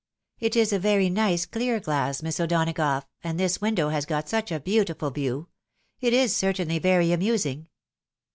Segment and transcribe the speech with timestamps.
[0.39, 2.23] "It is a very nice clear glass.
[2.23, 5.49] Miss O'Donagough, and this window has got such a beautiful view!
[5.99, 7.67] It is certainly very amusing."